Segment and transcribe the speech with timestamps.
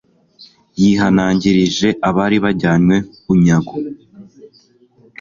[0.81, 3.73] yihanangirije abari bajyanywe bunyago